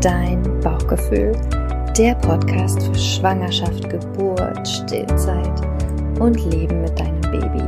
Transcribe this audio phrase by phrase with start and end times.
[0.00, 1.32] dein Bauchgefühl.
[1.98, 5.60] Der Podcast für Schwangerschaft, Geburt, Stillzeit
[6.18, 7.62] und Leben mit deinem Baby.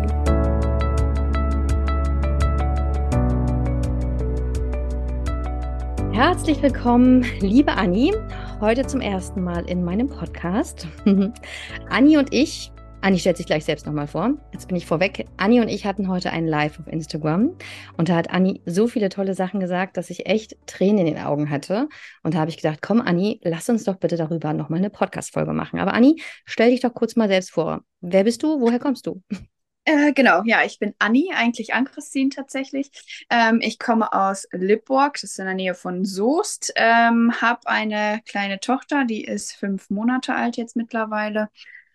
[6.13, 8.15] Herzlich willkommen, liebe Anni,
[8.63, 10.89] heute zum ersten Mal in meinem Podcast.
[11.91, 12.73] Anni und ich
[13.03, 14.31] Anni stellt sich gleich selbst nochmal vor.
[14.53, 15.27] Jetzt bin ich vorweg.
[15.37, 17.57] Anni und ich hatten heute einen Live auf Instagram
[17.97, 21.25] und da hat Anni so viele tolle Sachen gesagt, dass ich echt Tränen in den
[21.25, 21.89] Augen hatte.
[22.23, 25.53] Und da habe ich gedacht, komm Anni, lass uns doch bitte darüber nochmal eine Podcast-Folge
[25.53, 25.81] machen.
[25.81, 27.83] Aber Anni, stell dich doch kurz mal selbst vor.
[28.01, 28.61] Wer bist du?
[28.61, 29.21] Woher kommst du?
[29.85, 33.27] Äh, genau, ja, ich bin Anni, eigentlich Ann-Christine tatsächlich.
[33.31, 36.73] Ähm, ich komme aus Lipburg, das ist in der Nähe von Soest.
[36.77, 41.49] Ähm, habe eine kleine Tochter, die ist fünf Monate alt jetzt mittlerweile.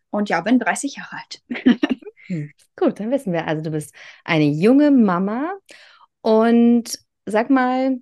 [0.10, 1.42] Und ja, bin 30 Jahre alt.
[2.28, 2.52] hm.
[2.76, 3.48] Gut, dann wissen wir.
[3.48, 3.94] Also du bist
[4.24, 5.54] eine junge Mama.
[6.22, 7.98] Und sag mal,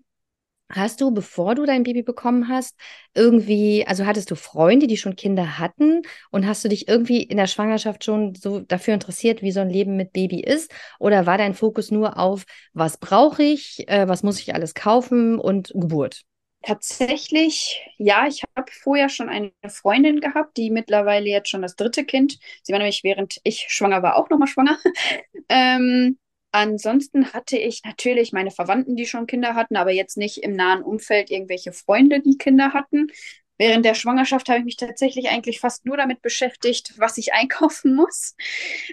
[0.69, 2.75] hast du, bevor du dein Baby bekommen hast,
[3.13, 6.01] irgendwie, also hattest du Freunde, die schon Kinder hatten?
[6.31, 9.69] Und hast du dich irgendwie in der Schwangerschaft schon so dafür interessiert, wie so ein
[9.69, 10.71] Leben mit Baby ist?
[10.99, 15.39] Oder war dein Fokus nur auf, was brauche ich, äh, was muss ich alles kaufen
[15.39, 16.23] und Geburt?
[16.65, 22.05] Tatsächlich, ja, ich habe vorher schon eine Freundin gehabt, die mittlerweile jetzt schon das dritte
[22.05, 22.39] Kind.
[22.63, 24.79] Sie war nämlich, während ich schwanger war, auch nochmal schwanger.
[25.49, 26.17] ähm,
[26.51, 30.81] ansonsten hatte ich natürlich meine Verwandten, die schon Kinder hatten, aber jetzt nicht im nahen
[30.81, 33.11] Umfeld irgendwelche Freunde, die Kinder hatten.
[33.59, 37.93] Während der Schwangerschaft habe ich mich tatsächlich eigentlich fast nur damit beschäftigt, was ich einkaufen
[37.95, 38.35] muss.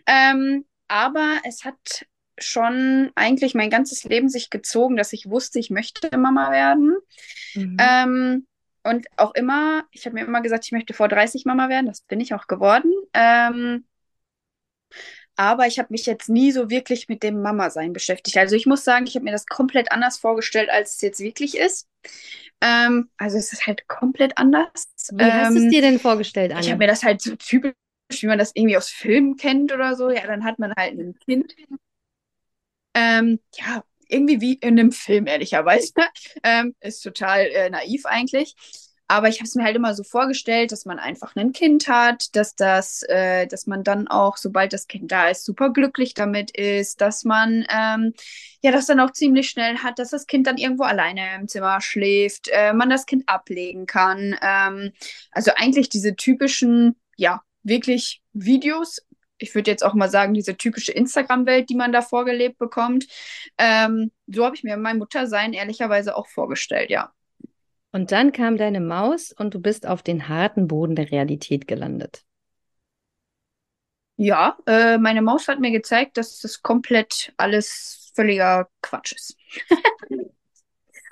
[0.06, 2.04] Ähm, aber es hat
[2.44, 6.96] schon eigentlich mein ganzes Leben sich gezogen, dass ich wusste, ich möchte Mama werden.
[7.54, 7.76] Mhm.
[7.80, 8.46] Ähm,
[8.84, 11.86] und auch immer, ich habe mir immer gesagt, ich möchte vor 30 Mama werden.
[11.86, 12.92] Das bin ich auch geworden.
[13.14, 13.84] Ähm,
[15.36, 18.36] aber ich habe mich jetzt nie so wirklich mit dem Mama-Sein beschäftigt.
[18.36, 21.56] Also ich muss sagen, ich habe mir das komplett anders vorgestellt, als es jetzt wirklich
[21.56, 21.88] ist.
[22.60, 24.88] Ähm, also es ist halt komplett anders.
[25.12, 26.60] Wie hast du es ähm, dir denn vorgestellt, Anne?
[26.60, 27.72] Ich habe mir das halt so typisch,
[28.10, 30.10] wie man das irgendwie aus Filmen kennt oder so.
[30.10, 31.54] Ja, dann hat man halt ein Kind
[32.94, 35.92] ähm, ja, irgendwie wie in einem Film, ehrlicherweise.
[36.42, 38.54] ähm, ist total äh, naiv eigentlich.
[39.08, 42.34] Aber ich habe es mir halt immer so vorgestellt, dass man einfach ein Kind hat,
[42.34, 46.50] dass das, äh, dass man dann auch, sobald das Kind da ist, super glücklich damit
[46.56, 48.14] ist, dass man ähm,
[48.62, 51.82] ja das dann auch ziemlich schnell hat, dass das Kind dann irgendwo alleine im Zimmer
[51.82, 54.34] schläft, äh, man das Kind ablegen kann.
[54.40, 54.92] Ähm,
[55.30, 59.02] also eigentlich diese typischen, ja, wirklich Videos,
[59.42, 63.06] ich würde jetzt auch mal sagen, diese typische Instagram-Welt, die man da vorgelebt bekommt.
[63.58, 67.12] Ähm, so habe ich mir mein Muttersein ehrlicherweise auch vorgestellt, ja.
[67.90, 72.24] Und dann kam deine Maus und du bist auf den harten Boden der Realität gelandet.
[74.16, 79.36] Ja, äh, meine Maus hat mir gezeigt, dass das komplett alles völliger Quatsch ist.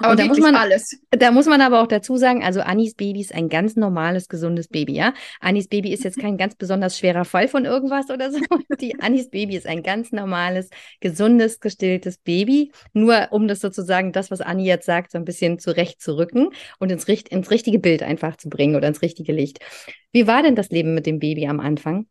[0.03, 0.99] Aber da muss man alles.
[1.11, 4.69] Da muss man aber auch dazu sagen, also Annis Baby ist ein ganz normales, gesundes
[4.69, 5.15] Baby, ja.
[5.41, 8.39] Annis Baby ist jetzt kein ganz besonders schwerer Fall von irgendwas oder so.
[8.81, 12.73] Die Annis Baby ist ein ganz normales, gesundes, gestilltes Baby.
[12.93, 17.05] Nur um das sozusagen, das, was Anni jetzt sagt, so ein bisschen zurechtzurücken und ins,
[17.05, 19.59] ins richtige Bild einfach zu bringen oder ins richtige Licht.
[20.13, 22.07] Wie war denn das Leben mit dem Baby am Anfang?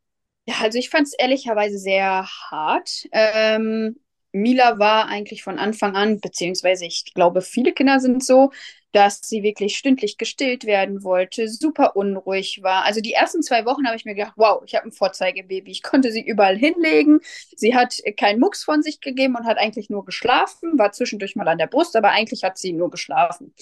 [0.45, 3.03] Ja, also ich fand es ehrlicherweise sehr hart.
[3.11, 3.97] Ähm,
[4.31, 8.51] Mila war eigentlich von Anfang an, beziehungsweise ich glaube, viele Kinder sind so,
[8.91, 12.85] dass sie wirklich stündlich gestillt werden wollte, super unruhig war.
[12.85, 15.69] Also die ersten zwei Wochen habe ich mir gedacht, wow, ich habe ein Vorzeigebaby.
[15.71, 17.19] Ich konnte sie überall hinlegen.
[17.55, 21.47] Sie hat keinen Mucks von sich gegeben und hat eigentlich nur geschlafen, war zwischendurch mal
[21.47, 23.53] an der Brust, aber eigentlich hat sie nur geschlafen.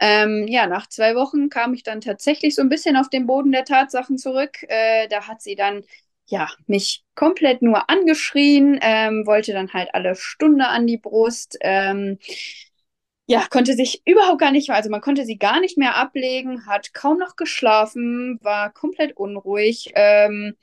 [0.00, 3.52] Ähm, ja, nach zwei Wochen kam ich dann tatsächlich so ein bisschen auf den Boden
[3.52, 4.64] der Tatsachen zurück.
[4.68, 5.84] Äh, da hat sie dann
[6.32, 11.58] ja, mich komplett nur angeschrien, ähm, wollte dann halt alle Stunde an die Brust.
[11.60, 12.18] Ähm,
[13.26, 16.92] ja, konnte sich überhaupt gar nicht, also man konnte sie gar nicht mehr ablegen, hat
[16.94, 19.92] kaum noch geschlafen, war komplett unruhig.
[19.94, 20.56] Ähm,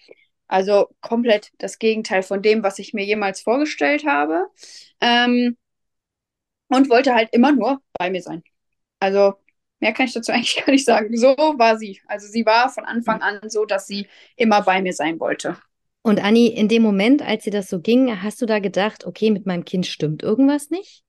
[0.47, 4.47] also komplett das Gegenteil von dem, was ich mir jemals vorgestellt habe.
[5.01, 5.57] Ähm,
[6.67, 8.43] und wollte halt immer nur bei mir sein.
[8.99, 9.35] Also
[9.79, 11.15] Mehr kann ich dazu eigentlich gar nicht sagen.
[11.15, 12.01] So war sie.
[12.07, 15.57] Also sie war von Anfang an so, dass sie immer bei mir sein wollte.
[16.01, 19.31] Und Anni, in dem Moment, als sie das so ging, hast du da gedacht, okay,
[19.31, 21.03] mit meinem Kind stimmt irgendwas nicht?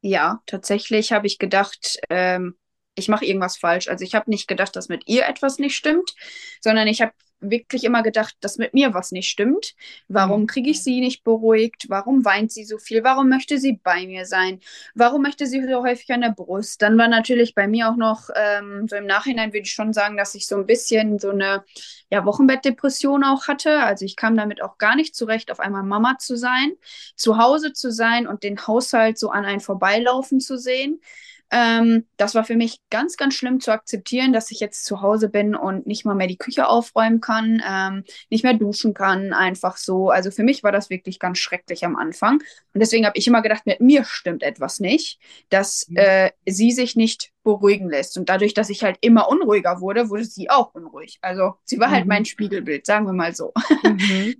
[0.00, 2.56] Ja, tatsächlich habe ich gedacht, ähm,
[2.94, 3.88] ich mache irgendwas falsch.
[3.88, 6.14] Also ich habe nicht gedacht, dass mit ihr etwas nicht stimmt,
[6.60, 7.12] sondern ich habe
[7.50, 9.74] wirklich immer gedacht, dass mit mir was nicht stimmt.
[10.08, 10.46] Warum mhm.
[10.46, 11.86] kriege ich sie nicht beruhigt?
[11.88, 13.04] Warum weint sie so viel?
[13.04, 14.60] Warum möchte sie bei mir sein?
[14.94, 16.82] Warum möchte sie so häufig an der Brust?
[16.82, 20.16] Dann war natürlich bei mir auch noch, ähm, so im Nachhinein würde ich schon sagen,
[20.16, 21.64] dass ich so ein bisschen so eine
[22.10, 23.80] ja, Wochenbettdepression auch hatte.
[23.80, 26.72] Also ich kam damit auch gar nicht zurecht, auf einmal Mama zu sein,
[27.16, 31.00] zu Hause zu sein und den Haushalt so an einen vorbeilaufen zu sehen.
[31.50, 35.28] Ähm, das war für mich ganz, ganz schlimm zu akzeptieren, dass ich jetzt zu Hause
[35.28, 39.76] bin und nicht mal mehr die Küche aufräumen kann, ähm, nicht mehr duschen kann, einfach
[39.76, 40.10] so.
[40.10, 42.40] Also für mich war das wirklich ganz schrecklich am Anfang.
[42.72, 45.96] Und deswegen habe ich immer gedacht, mit mir stimmt etwas nicht, dass mhm.
[45.96, 48.18] äh, sie sich nicht beruhigen lässt.
[48.18, 51.18] Und dadurch, dass ich halt immer unruhiger wurde, wurde sie auch unruhig.
[51.20, 51.98] Also sie war halt mhm.
[52.00, 53.52] halt mein Spiegelbild, sagen wir mal so.
[53.84, 54.34] Mhm.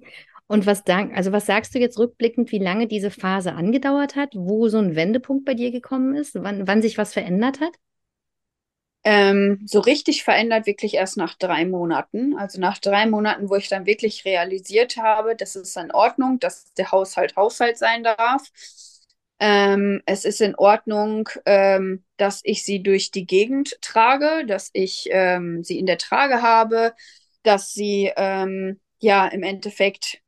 [0.46, 4.68] Und was, also was sagst du jetzt rückblickend, wie lange diese Phase angedauert hat, wo
[4.68, 7.72] so ein Wendepunkt bei dir gekommen ist, wann, wann sich was verändert hat?
[9.06, 12.36] Ähm, so richtig verändert wirklich erst nach drei Monaten.
[12.38, 16.72] Also nach drei Monaten, wo ich dann wirklich realisiert habe, das ist in Ordnung, dass
[16.74, 18.50] der Haushalt Haushalt sein darf.
[19.40, 25.08] Ähm, es ist in Ordnung, ähm, dass ich sie durch die Gegend trage, dass ich
[25.10, 26.94] ähm, sie in der Trage habe,
[27.42, 30.23] dass sie ähm, ja im Endeffekt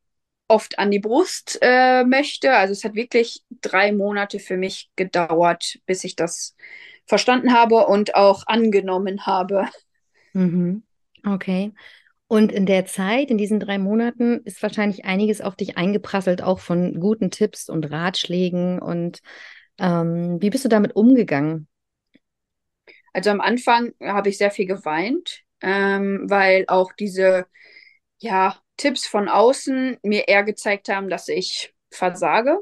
[0.48, 2.52] oft an die Brust äh, möchte.
[2.52, 6.54] Also es hat wirklich drei Monate für mich gedauert, bis ich das
[7.06, 9.66] verstanden habe und auch angenommen habe.
[10.32, 10.82] Mhm.
[11.24, 11.72] Okay.
[12.28, 16.58] Und in der Zeit, in diesen drei Monaten, ist wahrscheinlich einiges auf dich eingeprasselt, auch
[16.58, 18.80] von guten Tipps und Ratschlägen.
[18.80, 19.20] Und
[19.78, 21.68] ähm, wie bist du damit umgegangen?
[23.12, 27.46] Also am Anfang habe ich sehr viel geweint, ähm, weil auch diese
[28.18, 32.60] ja, Tipps von außen mir eher gezeigt haben, dass ich versage.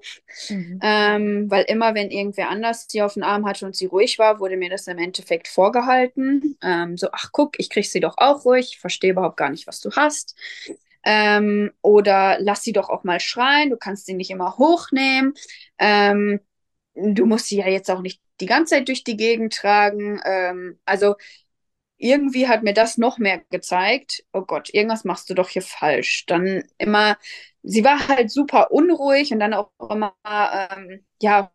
[0.49, 0.81] Mhm.
[0.83, 4.39] Ähm, weil immer, wenn irgendwer anders sie auf den Arm hatte und sie ruhig war,
[4.39, 6.57] wurde mir das im Endeffekt vorgehalten.
[6.63, 9.81] Ähm, so, ach guck, ich krieg sie doch auch ruhig, verstehe überhaupt gar nicht, was
[9.81, 10.37] du hast.
[11.05, 15.35] Ähm, oder lass sie doch auch mal schreien, du kannst sie nicht immer hochnehmen.
[15.79, 16.41] Ähm,
[16.95, 20.21] du musst sie ja jetzt auch nicht die ganze Zeit durch die Gegend tragen.
[20.25, 21.17] Ähm, also
[22.05, 26.27] irgendwie hat mir das noch mehr gezeigt, oh Gott, irgendwas machst du doch hier falsch.
[26.27, 27.17] Dann immer,
[27.63, 31.53] sie war halt super unruhig und dann auch immer, ähm, ja,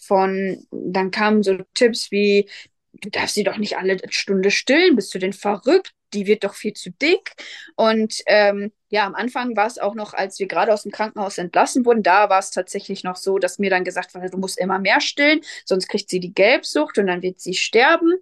[0.00, 2.48] von, dann kamen so Tipps wie,
[2.92, 5.92] du darfst sie doch nicht alle Stunde stillen, bist du denn verrückt?
[6.14, 7.34] Die wird doch viel zu dick.
[7.76, 11.38] Und ähm, ja, am Anfang war es auch noch, als wir gerade aus dem Krankenhaus
[11.38, 14.58] entlassen wurden, da war es tatsächlich noch so, dass mir dann gesagt wurde, du musst
[14.58, 18.14] immer mehr stillen, sonst kriegt sie die Gelbsucht und dann wird sie sterben.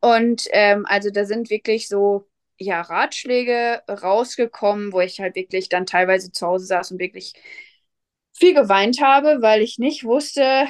[0.00, 2.28] Und ähm, also da sind wirklich so
[2.58, 7.32] ja, Ratschläge rausgekommen, wo ich halt wirklich dann teilweise zu Hause saß und wirklich
[8.34, 10.66] viel geweint habe, weil ich nicht wusste,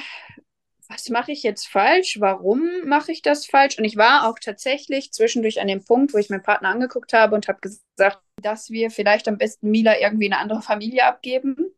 [0.91, 2.19] was mache ich jetzt falsch?
[2.19, 3.77] Warum mache ich das falsch?
[3.77, 7.35] Und ich war auch tatsächlich zwischendurch an dem Punkt, wo ich meinen Partner angeguckt habe
[7.35, 11.73] und habe gesagt, dass wir vielleicht am besten Mila irgendwie eine andere Familie abgeben,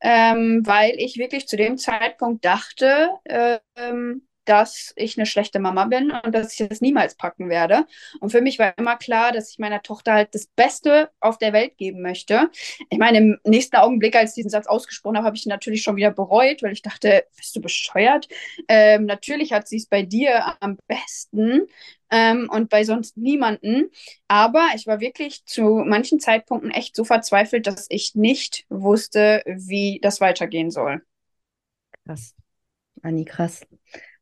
[0.00, 6.10] ähm, weil ich wirklich zu dem Zeitpunkt dachte, ähm, dass ich eine schlechte Mama bin
[6.10, 7.86] und dass ich das niemals packen werde.
[8.20, 11.52] Und für mich war immer klar, dass ich meiner Tochter halt das Beste auf der
[11.52, 12.50] Welt geben möchte.
[12.90, 15.82] Ich meine, im nächsten Augenblick, als ich diesen Satz ausgesprochen habe, habe ich ihn natürlich
[15.82, 18.28] schon wieder bereut, weil ich dachte, bist du bescheuert?
[18.68, 21.66] Ähm, natürlich hat sie es bei dir am besten.
[22.08, 23.90] Ähm, und bei sonst niemanden.
[24.28, 29.98] Aber ich war wirklich zu manchen Zeitpunkten echt so verzweifelt, dass ich nicht wusste, wie
[30.00, 31.02] das weitergehen soll.
[32.04, 32.34] Krass.
[33.02, 33.66] Anni, krass.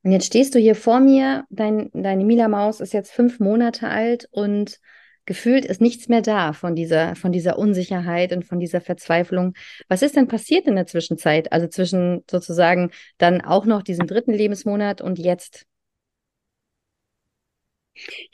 [0.04, 4.28] Und jetzt stehst du hier vor mir, dein, deine Mila-Maus ist jetzt fünf Monate alt
[4.30, 4.78] und
[5.24, 9.54] gefühlt ist nichts mehr da von dieser, von dieser Unsicherheit und von dieser Verzweiflung.
[9.88, 11.52] Was ist denn passiert in der Zwischenzeit?
[11.52, 15.64] Also zwischen sozusagen dann auch noch diesem dritten Lebensmonat und jetzt?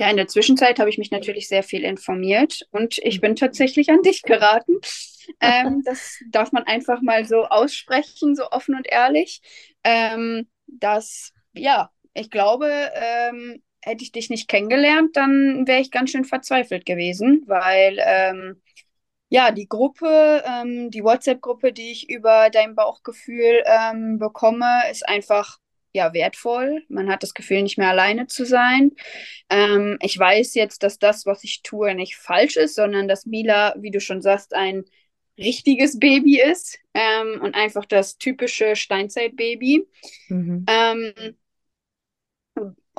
[0.00, 3.90] Ja, in der Zwischenzeit habe ich mich natürlich sehr viel informiert und ich bin tatsächlich
[3.90, 4.80] an dich geraten.
[5.40, 9.40] Ähm, das darf man einfach mal so aussprechen, so offen und ehrlich,
[9.84, 16.10] ähm, dass ja, ich glaube, ähm, hätte ich dich nicht kennengelernt, dann wäre ich ganz
[16.10, 18.62] schön verzweifelt gewesen, weil ähm,
[19.28, 25.58] ja, die Gruppe, ähm, die WhatsApp-Gruppe, die ich über dein Bauchgefühl ähm, bekomme, ist einfach
[25.92, 26.84] ja wertvoll.
[26.88, 28.92] Man hat das Gefühl, nicht mehr alleine zu sein.
[29.48, 33.74] Ähm, ich weiß jetzt, dass das, was ich tue, nicht falsch ist, sondern dass Mila,
[33.78, 34.84] wie du schon sagst, ein
[35.38, 39.86] richtiges Baby ist ähm, und einfach das typische Steinzeitbaby.
[40.28, 40.64] Mhm.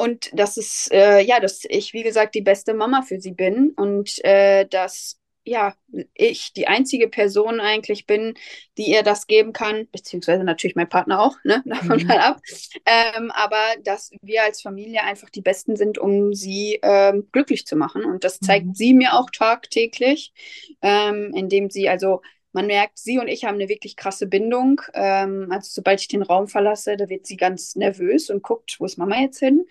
[0.02, 3.70] Und dass es, äh, ja, dass ich, wie gesagt, die beste Mama für sie bin
[3.76, 5.76] und äh, dass, ja,
[6.16, 8.34] ich die einzige Person eigentlich bin,
[8.80, 12.08] die ihr das geben kann, beziehungsweise natürlich mein Partner auch, ne, davon mhm.
[12.08, 12.42] mal ab.
[12.88, 17.76] Ähm, aber dass wir als Familie einfach die Besten sind, um sie ähm, glücklich zu
[17.76, 18.04] machen.
[18.04, 18.74] Und das zeigt mhm.
[18.74, 20.34] sie mir auch tagtäglich,
[20.82, 24.82] ähm, indem sie also man merkt, sie und ich haben eine wirklich krasse Bindung.
[24.94, 28.86] Ähm, also sobald ich den Raum verlasse, da wird sie ganz nervös und guckt, wo
[28.86, 29.66] ist Mama jetzt hin?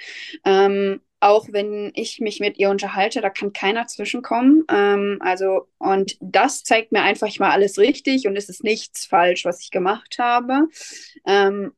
[0.45, 4.65] Ähm, auch wenn ich mich mit ihr unterhalte, da kann keiner zwischenkommen.
[4.71, 9.45] Ähm, also, und das zeigt mir einfach, mache alles richtig und es ist nichts falsch,
[9.45, 10.69] was ich gemacht habe.
[11.27, 11.73] Ähm,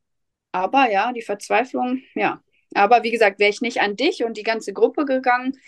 [0.53, 2.43] aber ja, die Verzweiflung, ja,
[2.75, 5.59] aber wie gesagt, wäre ich nicht an dich und die ganze Gruppe gegangen,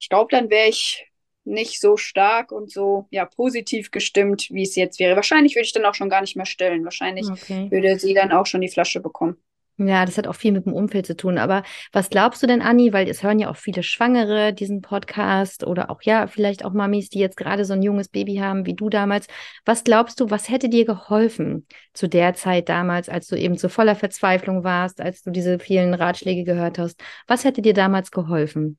[0.00, 1.07] ich glaube, dann wäre ich
[1.48, 5.16] nicht so stark und so ja positiv gestimmt, wie es jetzt wäre.
[5.16, 6.84] Wahrscheinlich würde ich dann auch schon gar nicht mehr stillen.
[6.84, 7.70] Wahrscheinlich okay.
[7.70, 9.36] würde sie dann auch schon die Flasche bekommen.
[9.80, 11.38] Ja, das hat auch viel mit dem Umfeld zu tun.
[11.38, 11.62] Aber
[11.92, 12.92] was glaubst du denn, Anni?
[12.92, 17.10] Weil es hören ja auch viele Schwangere diesen Podcast oder auch ja, vielleicht auch Mamis,
[17.10, 19.28] die jetzt gerade so ein junges Baby haben wie du damals.
[19.64, 23.68] Was glaubst du, was hätte dir geholfen zu der Zeit damals, als du eben zu
[23.68, 27.00] voller Verzweiflung warst, als du diese vielen Ratschläge gehört hast?
[27.28, 28.78] Was hätte dir damals geholfen?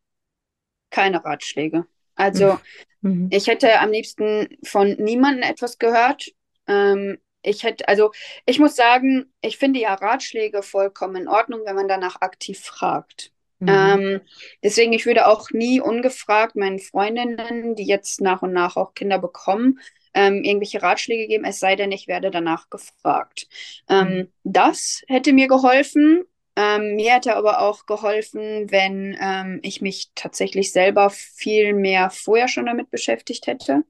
[0.89, 1.85] Keine Ratschläge.
[2.19, 2.59] Also
[3.01, 3.29] mhm.
[3.31, 6.31] ich hätte am liebsten von niemandem etwas gehört.
[6.67, 8.11] Ähm, ich hätte, also
[8.45, 13.31] ich muss sagen, ich finde ja Ratschläge vollkommen in Ordnung, wenn man danach aktiv fragt.
[13.59, 13.67] Mhm.
[13.69, 14.21] Ähm,
[14.63, 19.19] deswegen, ich würde auch nie ungefragt meinen Freundinnen, die jetzt nach und nach auch Kinder
[19.19, 19.79] bekommen,
[20.13, 23.47] ähm, irgendwelche Ratschläge geben, es sei denn, ich werde danach gefragt.
[23.89, 24.27] Ähm, mhm.
[24.43, 26.23] Das hätte mir geholfen.
[26.59, 32.49] Ähm, mir hätte aber auch geholfen, wenn ähm, ich mich tatsächlich selber viel mehr vorher
[32.49, 33.83] schon damit beschäftigt hätte.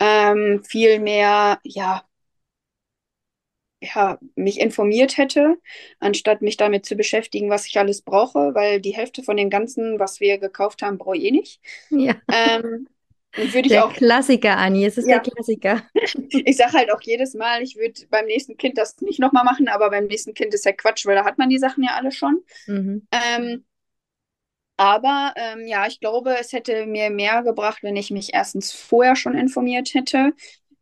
[0.00, 2.04] Ähm, viel mehr, ja,
[3.80, 5.56] ja, mich informiert hätte,
[5.98, 9.98] anstatt mich damit zu beschäftigen, was ich alles brauche, weil die Hälfte von dem Ganzen,
[9.98, 11.60] was wir gekauft haben, brauche ich eh nicht.
[11.90, 12.14] Ja.
[12.30, 12.88] Ähm,
[13.36, 15.18] würde der auch, Klassiker, Anni, es ist ja.
[15.18, 15.82] der Klassiker.
[16.44, 19.68] Ich sage halt auch jedes Mal, ich würde beim nächsten Kind das nicht nochmal machen,
[19.68, 22.10] aber beim nächsten Kind ist ja Quatsch, weil da hat man die Sachen ja alle
[22.10, 22.42] schon.
[22.66, 23.06] Mhm.
[23.12, 23.64] Ähm,
[24.76, 29.14] aber ähm, ja, ich glaube, es hätte mir mehr gebracht, wenn ich mich erstens vorher
[29.14, 30.32] schon informiert hätte.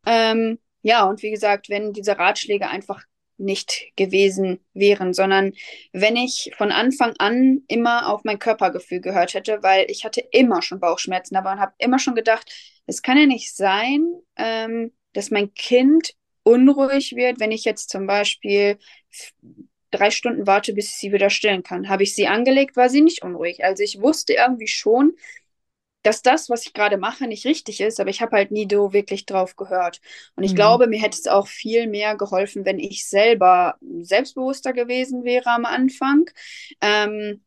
[0.06, 3.04] Ähm, ja, und wie gesagt, wenn diese Ratschläge einfach
[3.40, 5.52] nicht gewesen wären, sondern
[5.92, 10.62] wenn ich von Anfang an immer auf mein Körpergefühl gehört hätte, weil ich hatte immer
[10.62, 12.50] schon Bauchschmerzen, aber habe immer schon gedacht,
[12.86, 14.06] es kann ja nicht sein,
[14.36, 18.78] ähm, dass mein Kind unruhig wird, wenn ich jetzt zum Beispiel
[19.90, 21.88] drei Stunden warte, bis ich sie wieder stillen kann.
[21.88, 23.64] Habe ich sie angelegt, war sie nicht unruhig.
[23.64, 25.12] Also ich wusste irgendwie schon,
[26.02, 28.92] dass das, was ich gerade mache, nicht richtig ist, aber ich habe halt nie so
[28.92, 30.00] wirklich drauf gehört.
[30.34, 30.56] Und ich mhm.
[30.56, 35.64] glaube, mir hätte es auch viel mehr geholfen, wenn ich selber selbstbewusster gewesen wäre am
[35.66, 36.30] Anfang.
[36.80, 37.42] Ähm,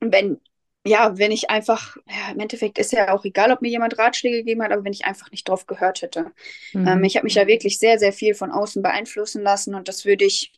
[0.00, 0.40] wenn,
[0.86, 4.38] ja, wenn ich einfach, ja, im Endeffekt ist ja auch egal, ob mir jemand Ratschläge
[4.38, 6.32] gegeben hat, aber wenn ich einfach nicht drauf gehört hätte.
[6.72, 6.86] Mhm.
[6.86, 10.04] Ähm, ich habe mich da wirklich sehr, sehr viel von außen beeinflussen lassen und das
[10.04, 10.52] würde ich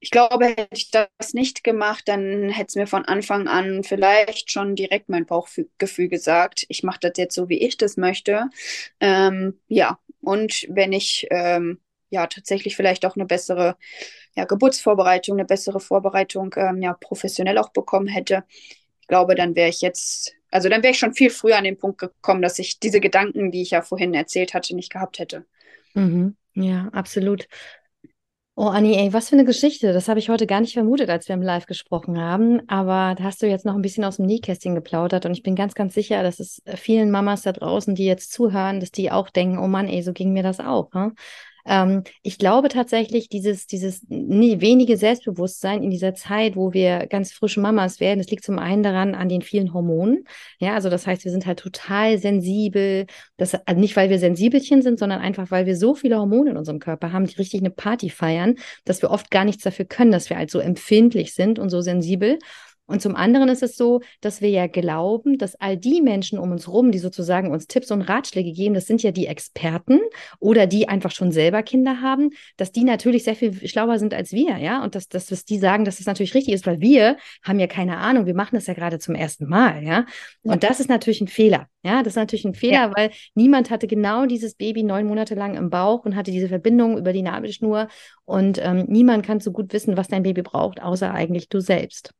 [0.00, 4.50] ich glaube, hätte ich das nicht gemacht, dann hätte es mir von Anfang an vielleicht
[4.50, 8.48] schon direkt mein Bauchgefühl gesagt, ich mache das jetzt so, wie ich das möchte.
[9.00, 13.76] Ähm, ja, und wenn ich ähm, ja tatsächlich vielleicht auch eine bessere
[14.36, 18.44] ja, Geburtsvorbereitung, eine bessere Vorbereitung ähm, ja professionell auch bekommen hätte,
[19.00, 21.78] ich glaube, dann wäre ich jetzt, also dann wäre ich schon viel früher an den
[21.78, 25.44] Punkt gekommen, dass ich diese Gedanken, die ich ja vorhin erzählt hatte, nicht gehabt hätte.
[25.94, 26.36] Mhm.
[26.54, 27.48] Ja, absolut.
[28.60, 29.92] Oh, Anni, ey, was für eine Geschichte.
[29.92, 32.68] Das habe ich heute gar nicht vermutet, als wir im Live gesprochen haben.
[32.68, 35.24] Aber da hast du jetzt noch ein bisschen aus dem Nähkästchen geplaudert.
[35.26, 38.80] Und ich bin ganz, ganz sicher, dass es vielen Mamas da draußen, die jetzt zuhören,
[38.80, 40.92] dass die auch denken, oh Mann, ey, so ging mir das auch.
[40.92, 41.12] Ne?
[41.68, 47.32] Ähm, ich glaube tatsächlich, dieses, dieses nee, wenige Selbstbewusstsein in dieser Zeit, wo wir ganz
[47.32, 50.24] frische Mamas werden, das liegt zum einen daran an den vielen Hormonen.
[50.58, 53.06] Ja, also das heißt, wir sind halt total sensibel.
[53.36, 56.56] Das, also nicht, weil wir Sensibelchen sind, sondern einfach, weil wir so viele Hormone in
[56.56, 58.54] unserem Körper haben, die richtig eine Party feiern,
[58.86, 61.82] dass wir oft gar nichts dafür können, dass wir halt so empfindlich sind und so
[61.82, 62.38] sensibel.
[62.88, 66.50] Und zum anderen ist es so, dass wir ja glauben, dass all die Menschen um
[66.50, 70.00] uns rum, die sozusagen uns Tipps und Ratschläge geben, das sind ja die Experten
[70.40, 74.32] oder die einfach schon selber Kinder haben, dass die natürlich sehr viel schlauer sind als
[74.32, 74.82] wir, ja.
[74.82, 77.66] Und dass, dass, dass die sagen, dass das natürlich richtig ist, weil wir haben ja
[77.66, 80.06] keine Ahnung, wir machen das ja gerade zum ersten Mal, ja.
[80.42, 82.02] Und das ist natürlich ein Fehler, ja.
[82.02, 82.92] Das ist natürlich ein Fehler, ja.
[82.96, 86.96] weil niemand hatte genau dieses Baby neun Monate lang im Bauch und hatte diese Verbindung
[86.96, 87.88] über die Nabelschnur.
[88.24, 92.14] Und ähm, niemand kann so gut wissen, was dein Baby braucht, außer eigentlich du selbst.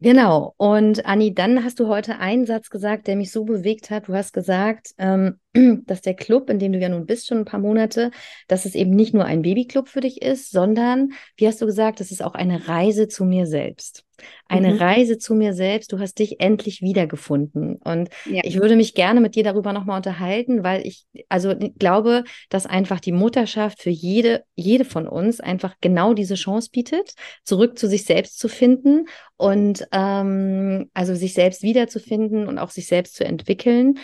[0.00, 0.54] Genau.
[0.58, 4.06] Und Anni, dann hast du heute einen Satz gesagt, der mich so bewegt hat.
[4.06, 5.40] Du hast gesagt, ähm,
[5.86, 8.10] dass der Club, in dem du ja nun bist, schon ein paar Monate,
[8.46, 12.00] dass es eben nicht nur ein Babyclub für dich ist, sondern, wie hast du gesagt,
[12.00, 14.04] es ist auch eine Reise zu mir selbst.
[14.48, 14.78] Eine mhm.
[14.78, 15.92] Reise zu mir selbst.
[15.92, 17.76] Du hast dich endlich wiedergefunden.
[17.76, 18.40] Und ja.
[18.44, 22.98] ich würde mich gerne mit dir darüber nochmal unterhalten, weil ich also glaube, dass einfach
[23.00, 28.04] die Mutterschaft für jede, jede von uns einfach genau diese Chance bietet, zurück zu sich
[28.04, 33.98] selbst zu finden und ähm, also sich selbst wiederzufinden und auch sich selbst zu entwickeln.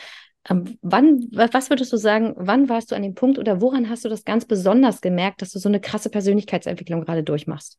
[0.48, 4.04] Ähm, wann, was würdest du sagen, wann warst du an dem Punkt oder woran hast
[4.04, 7.78] du das ganz besonders gemerkt, dass du so eine krasse Persönlichkeitsentwicklung gerade durchmachst?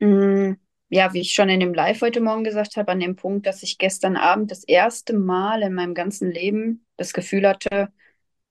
[0.00, 0.52] Mm,
[0.88, 3.62] ja, wie ich schon in dem Live heute Morgen gesagt habe, an dem Punkt, dass
[3.62, 7.92] ich gestern Abend das erste Mal in meinem ganzen Leben das Gefühl hatte,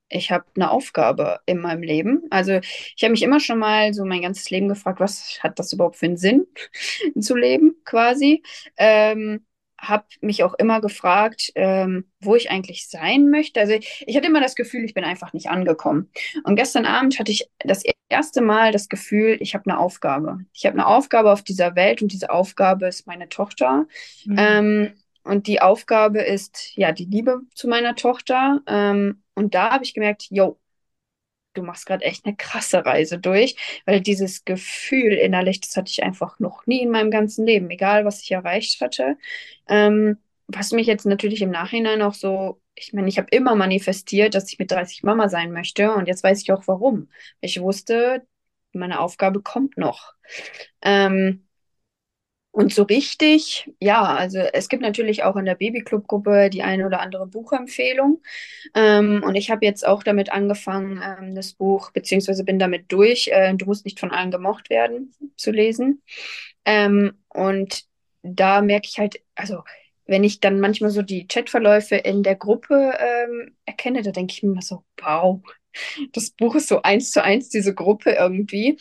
[0.10, 2.24] ich habe eine Aufgabe in meinem Leben.
[2.30, 2.60] Also
[2.96, 5.98] ich habe mich immer schon mal so mein ganzes Leben gefragt, was hat das überhaupt
[5.98, 6.48] für einen Sinn
[7.20, 8.44] zu leben quasi.
[8.78, 9.46] Ähm,
[9.80, 13.60] habe mich auch immer gefragt, ähm, wo ich eigentlich sein möchte.
[13.60, 16.10] Also ich, ich hatte immer das Gefühl, ich bin einfach nicht angekommen.
[16.44, 20.40] Und gestern Abend hatte ich das erste Mal das Gefühl, ich habe eine Aufgabe.
[20.54, 23.86] Ich habe eine Aufgabe auf dieser Welt und diese Aufgabe ist meine Tochter.
[24.26, 24.36] Mhm.
[24.38, 24.94] Ähm,
[25.24, 28.62] und die Aufgabe ist ja die Liebe zu meiner Tochter.
[28.66, 30.58] Ähm, und da habe ich gemerkt, yo,
[31.58, 36.04] du machst gerade echt eine krasse Reise durch, weil dieses Gefühl innerlich, das hatte ich
[36.04, 39.18] einfach noch nie in meinem ganzen Leben, egal was ich erreicht hatte.
[39.68, 44.36] Ähm, was mich jetzt natürlich im Nachhinein auch so, ich meine, ich habe immer manifestiert,
[44.36, 47.10] dass ich mit 30 Mama sein möchte und jetzt weiß ich auch warum.
[47.42, 48.26] Ich wusste,
[48.74, 50.14] meine Aufgabe kommt noch.
[50.82, 51.47] Ähm,
[52.58, 57.02] und so richtig, ja, also es gibt natürlich auch in der Babyclub-Gruppe die eine oder
[57.02, 58.24] andere Buchempfehlung.
[58.74, 63.28] Ähm, und ich habe jetzt auch damit angefangen, ähm, das Buch, beziehungsweise bin damit durch,
[63.28, 66.02] äh, Du musst nicht von allen gemocht werden, zu lesen.
[66.66, 67.84] Ähm, und
[68.24, 69.62] da merke ich halt, also
[70.08, 74.42] wenn ich dann manchmal so die Chatverläufe in der Gruppe ähm, erkenne, da denke ich
[74.42, 75.42] mir immer so, wow,
[76.14, 78.78] das Buch ist so eins zu eins diese Gruppe irgendwie,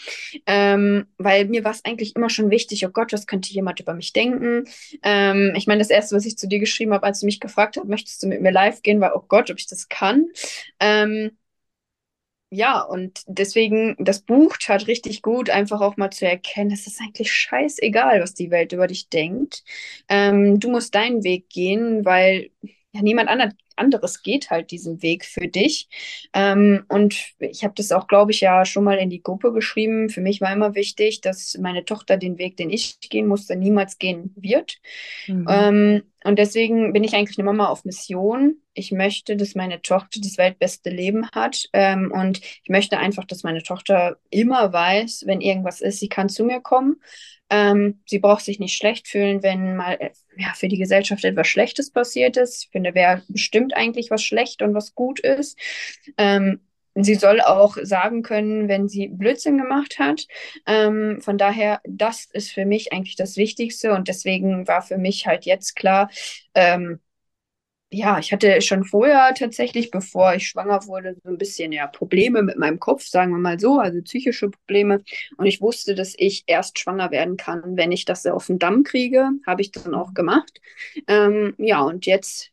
[0.46, 3.94] ähm, weil mir war es eigentlich immer schon wichtig, oh Gott, was könnte jemand über
[3.94, 4.64] mich denken?
[5.02, 7.76] Ähm, ich meine, das Erste, was ich zu dir geschrieben habe, als du mich gefragt
[7.76, 10.26] hast, möchtest du mit mir live gehen, war, oh Gott, ob ich das kann.
[10.80, 11.32] Ähm,
[12.50, 17.00] ja, und deswegen, das Buch tat richtig gut, einfach auch mal zu erkennen, es ist
[17.00, 19.64] eigentlich scheißegal, was die Welt über dich denkt.
[20.08, 22.50] Ähm, du musst deinen Weg gehen, weil
[22.92, 23.28] ja, niemand
[23.76, 25.88] anderes geht halt diesen Weg für dich.
[26.32, 30.08] Ähm, und ich habe das auch, glaube ich, ja schon mal in die Gruppe geschrieben.
[30.08, 33.98] Für mich war immer wichtig, dass meine Tochter den Weg, den ich gehen musste, niemals
[33.98, 34.78] gehen wird.
[35.26, 35.46] Mhm.
[35.48, 38.56] Ähm, und deswegen bin ich eigentlich eine Mama auf Mission.
[38.74, 41.68] Ich möchte, dass meine Tochter das weltbeste Leben hat.
[41.72, 46.28] Ähm, und ich möchte einfach, dass meine Tochter immer weiß, wenn irgendwas ist, sie kann
[46.28, 46.96] zu mir kommen.
[47.48, 51.46] Ähm, sie braucht sich nicht schlecht fühlen, wenn mal äh, ja, für die Gesellschaft etwas
[51.46, 52.64] Schlechtes passiert ist.
[52.64, 55.56] Ich finde, wer bestimmt eigentlich, was schlecht und was gut ist.
[56.18, 56.60] Ähm,
[57.04, 60.26] sie soll auch sagen können, wenn sie Blödsinn gemacht hat.
[60.66, 65.26] Ähm, von daher, das ist für mich eigentlich das Wichtigste und deswegen war für mich
[65.26, 66.10] halt jetzt klar,
[66.54, 67.00] ähm,
[67.90, 72.42] ja, ich hatte schon vorher tatsächlich, bevor ich schwanger wurde, so ein bisschen ja Probleme
[72.42, 75.02] mit meinem Kopf, sagen wir mal so, also psychische Probleme.
[75.36, 78.82] Und ich wusste, dass ich erst schwanger werden kann, wenn ich das auf den Damm
[78.82, 79.30] kriege.
[79.46, 80.60] Habe ich dann auch gemacht.
[81.06, 82.50] Ähm, ja, und jetzt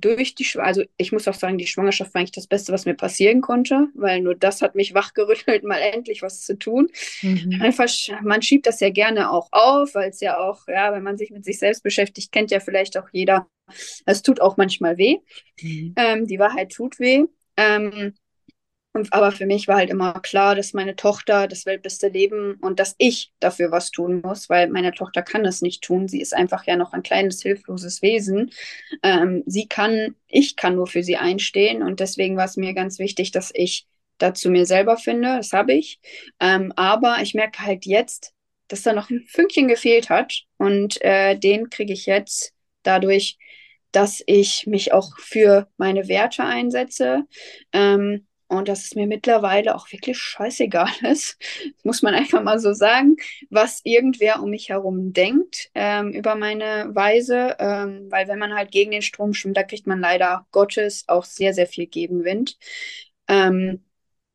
[0.00, 2.94] durch die, also ich muss auch sagen, die Schwangerschaft war eigentlich das Beste, was mir
[2.94, 6.88] passieren konnte, weil nur das hat mich wachgerüttelt, mal endlich was zu tun.
[7.22, 7.60] Mhm.
[7.60, 7.88] Einfach,
[8.22, 11.30] man schiebt das ja gerne auch auf, weil es ja auch, ja, wenn man sich
[11.30, 13.46] mit sich selbst beschäftigt, kennt ja vielleicht auch jeder,
[14.06, 15.18] es tut auch manchmal weh.
[15.60, 15.94] Mhm.
[15.96, 17.24] Ähm, die Wahrheit tut weh.
[17.56, 18.14] Ähm,
[18.94, 22.78] und, aber für mich war halt immer klar, dass meine Tochter das weltbeste Leben und
[22.78, 26.06] dass ich dafür was tun muss, weil meine Tochter kann das nicht tun.
[26.06, 28.52] Sie ist einfach ja noch ein kleines, hilfloses Wesen.
[29.02, 33.00] Ähm, sie kann, ich kann nur für sie einstehen und deswegen war es mir ganz
[33.00, 35.38] wichtig, dass ich dazu mir selber finde.
[35.38, 35.98] Das habe ich.
[36.38, 38.32] Ähm, aber ich merke halt jetzt,
[38.68, 42.52] dass da noch ein Fünkchen gefehlt hat und äh, den kriege ich jetzt
[42.84, 43.38] dadurch,
[43.90, 47.24] dass ich mich auch für meine Werte einsetze.
[47.72, 48.26] Ähm,
[48.56, 51.38] und dass es mir mittlerweile auch wirklich scheißegal ist,
[51.82, 53.16] muss man einfach mal so sagen,
[53.50, 58.70] was irgendwer um mich herum denkt ähm, über meine Weise, ähm, weil wenn man halt
[58.70, 62.58] gegen den Strom schwimmt, da kriegt man leider Gottes auch sehr, sehr viel Gegenwind.
[63.28, 63.84] Ähm,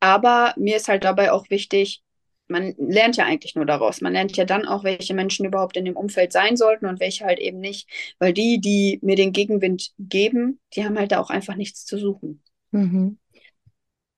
[0.00, 2.02] aber mir ist halt dabei auch wichtig,
[2.50, 4.00] man lernt ja eigentlich nur daraus.
[4.00, 7.24] Man lernt ja dann auch, welche Menschen überhaupt in dem Umfeld sein sollten und welche
[7.24, 7.88] halt eben nicht.
[8.18, 11.96] Weil die, die mir den Gegenwind geben, die haben halt da auch einfach nichts zu
[11.96, 12.42] suchen.
[12.72, 13.18] Mhm.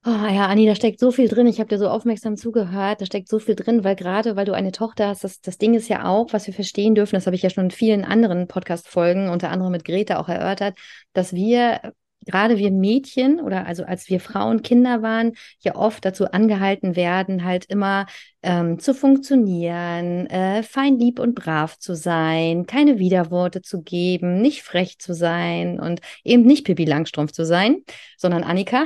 [0.05, 1.47] Oh, ja, Anni, da steckt so viel drin.
[1.47, 3.01] Ich habe dir so aufmerksam zugehört.
[3.01, 5.75] Da steckt so viel drin, weil gerade, weil du eine Tochter hast, das, das Ding
[5.75, 8.49] ist ja auch, was wir verstehen dürfen, das habe ich ja schon in vielen anderen
[8.49, 10.77] Podcast-Folgen, unter anderem mit Greta auch erörtert,
[11.13, 11.93] dass wir
[12.27, 17.45] gerade wir Mädchen oder also als wir Frauen Kinder waren, ja oft dazu angehalten werden,
[17.45, 18.07] halt immer
[18.43, 24.63] ähm, zu funktionieren, äh, fein, lieb und brav zu sein, keine Widerworte zu geben, nicht
[24.63, 27.83] frech zu sein und eben nicht Pippi Langstrumpf zu sein,
[28.17, 28.85] sondern Annika,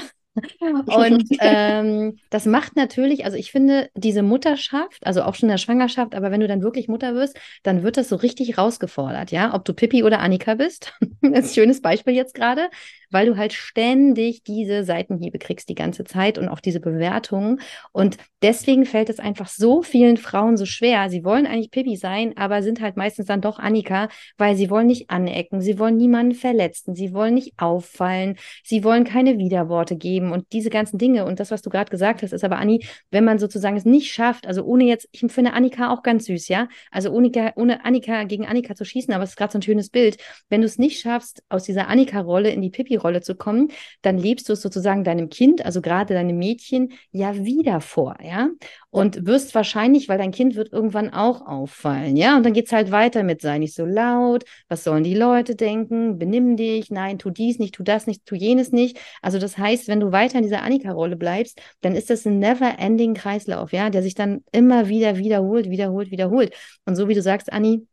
[0.87, 5.59] und ähm, das macht natürlich, also ich finde, diese Mutterschaft, also auch schon in der
[5.59, 9.55] Schwangerschaft, aber wenn du dann wirklich Mutter wirst, dann wird das so richtig rausgefordert, ja,
[9.55, 10.92] ob du Pippi oder Annika bist.
[11.22, 12.68] das ist ein schönes Beispiel jetzt gerade,
[13.11, 17.61] weil du halt ständig diese Seitenhiebe kriegst die ganze Zeit und auch diese Bewertungen.
[17.92, 21.09] Und deswegen fällt es einfach so vielen Frauen so schwer.
[21.11, 24.87] Sie wollen eigentlich Pippi sein, aber sind halt meistens dann doch Annika, weil sie wollen
[24.87, 30.26] nicht anecken, sie wollen niemanden verletzen, sie wollen nicht auffallen, sie wollen keine Widerworte geben
[30.27, 32.85] geben und diese ganzen Dinge und das, was du gerade gesagt hast, ist aber, Anni,
[33.11, 36.49] wenn man sozusagen es nicht schafft, also ohne jetzt, ich finde Annika auch ganz süß,
[36.49, 39.62] ja, also ohne, ohne Annika gegen Annika zu schießen, aber es ist gerade so ein
[39.62, 43.69] schönes Bild, wenn du es nicht schaffst, aus dieser Annika-Rolle in die Pippi-Rolle zu kommen,
[44.03, 48.51] dann lebst du es sozusagen deinem Kind, also gerade deinem Mädchen, ja wieder vor, ja,
[48.97, 52.73] und wirst wahrscheinlich, weil dein Kind wird irgendwann auch auffallen, ja, und dann geht es
[52.73, 57.19] halt weiter mit, sei nicht so laut, was sollen die Leute denken, benimm dich, nein,
[57.19, 58.99] tu dies nicht, tu das nicht, tu jenes nicht.
[59.21, 63.13] Also das heißt, wenn du weiter in dieser Annika-Rolle bleibst, dann ist das ein never-ending
[63.13, 66.55] Kreislauf, ja, der sich dann immer wieder wiederholt, wiederholt, wiederholt.
[66.87, 67.87] Und so wie du sagst, Anni,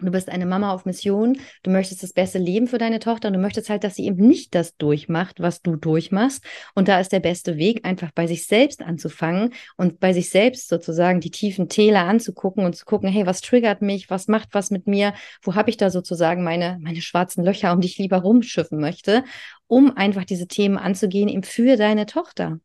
[0.00, 1.38] Du bist eine Mama auf Mission.
[1.62, 4.26] Du möchtest das beste Leben für deine Tochter und du möchtest halt, dass sie eben
[4.26, 6.44] nicht das durchmacht, was du durchmachst.
[6.74, 10.68] Und da ist der beste Weg, einfach bei sich selbst anzufangen und bei sich selbst
[10.68, 14.08] sozusagen die tiefen Täler anzugucken und zu gucken, hey, was triggert mich?
[14.10, 15.14] Was macht was mit mir?
[15.42, 19.24] Wo habe ich da sozusagen meine, meine schwarzen Löcher, um die ich lieber rumschiffen möchte,
[19.66, 22.60] um einfach diese Themen anzugehen, eben für deine Tochter.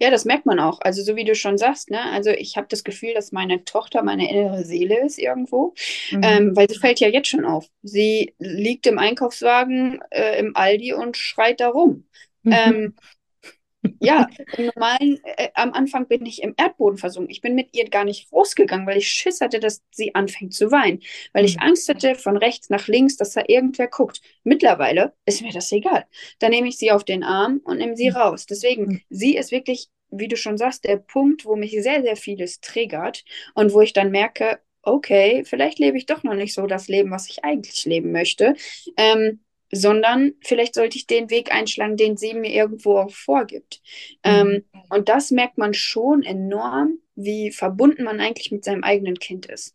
[0.00, 0.80] Ja, das merkt man auch.
[0.80, 2.00] Also so wie du schon sagst, ne?
[2.12, 5.74] Also ich habe das Gefühl, dass meine Tochter meine innere Seele ist irgendwo,
[6.12, 6.20] mhm.
[6.22, 7.68] ähm, weil sie fällt ja jetzt schon auf.
[7.82, 12.06] Sie liegt im Einkaufswagen äh, im Aldi und schreit da rum.
[12.44, 12.52] Mhm.
[12.52, 12.94] Ähm,
[14.00, 17.30] ja, im normalen, äh, am Anfang bin ich im Erdboden versunken.
[17.30, 20.70] Ich bin mit ihr gar nicht rausgegangen, weil ich Schiss hatte, dass sie anfängt zu
[20.70, 21.00] weinen.
[21.32, 21.62] Weil ich mhm.
[21.62, 24.20] Angst hatte, von rechts nach links, dass da irgendwer guckt.
[24.42, 26.04] Mittlerweile ist mir das egal.
[26.38, 28.16] Dann nehme ich sie auf den Arm und nehme sie mhm.
[28.16, 28.46] raus.
[28.46, 29.00] Deswegen, mhm.
[29.10, 33.24] sie ist wirklich, wie du schon sagst, der Punkt, wo mich sehr, sehr vieles triggert
[33.54, 37.10] und wo ich dann merke, okay, vielleicht lebe ich doch noch nicht so das Leben,
[37.10, 38.54] was ich eigentlich leben möchte.
[38.96, 39.40] Ähm,
[39.72, 43.80] sondern vielleicht sollte ich den Weg einschlagen, den sie mir irgendwo auch vorgibt.
[44.24, 44.30] Mhm.
[44.30, 49.46] Ähm, und das merkt man schon enorm, wie verbunden man eigentlich mit seinem eigenen Kind
[49.46, 49.74] ist.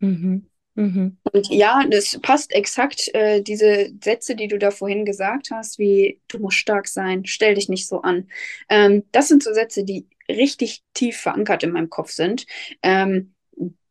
[0.00, 0.46] Mhm.
[0.74, 1.18] Mhm.
[1.32, 6.20] Und ja, das passt exakt, äh, diese Sätze, die du da vorhin gesagt hast, wie
[6.28, 8.28] du musst stark sein, stell dich nicht so an.
[8.68, 12.46] Ähm, das sind so Sätze, die richtig tief verankert in meinem Kopf sind.
[12.82, 13.34] Ähm,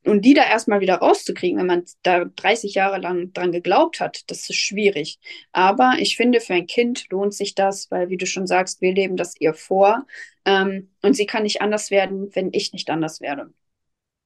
[0.10, 4.30] und die da erstmal wieder rauszukriegen, wenn man da 30 Jahre lang dran geglaubt hat,
[4.30, 5.20] das ist schwierig.
[5.52, 8.94] Aber ich finde, für ein Kind lohnt sich das, weil, wie du schon sagst, wir
[8.94, 10.06] leben das ihr vor.
[10.46, 13.54] Ähm, und sie kann nicht anders werden, wenn ich nicht anders werde.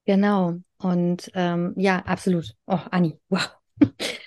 [0.05, 0.55] Genau.
[0.77, 2.55] Und ähm, ja, absolut.
[2.67, 3.49] Oh, Anni, wow.